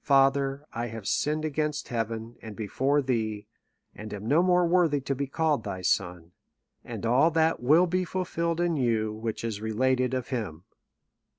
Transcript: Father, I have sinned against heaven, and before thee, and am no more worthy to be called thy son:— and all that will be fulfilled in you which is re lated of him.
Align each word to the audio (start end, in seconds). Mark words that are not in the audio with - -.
Father, 0.03 0.65
I 0.73 0.87
have 0.87 1.07
sinned 1.07 1.45
against 1.45 1.89
heaven, 1.89 2.35
and 2.41 2.55
before 2.55 3.03
thee, 3.03 3.45
and 3.93 4.11
am 4.11 4.25
no 4.27 4.41
more 4.41 4.65
worthy 4.65 4.99
to 5.01 5.13
be 5.13 5.27
called 5.27 5.63
thy 5.63 5.83
son:— 5.83 6.31
and 6.83 7.05
all 7.05 7.29
that 7.29 7.59
will 7.61 7.85
be 7.85 8.03
fulfilled 8.03 8.59
in 8.59 8.77
you 8.77 9.13
which 9.13 9.43
is 9.43 9.61
re 9.61 9.73
lated 9.73 10.15
of 10.15 10.29
him. 10.29 10.63